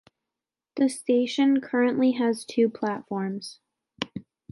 The 0.77 0.89
station 0.89 1.61
currently 1.61 2.13
has 2.13 2.43
two 2.43 2.69
platforms. 2.71 3.59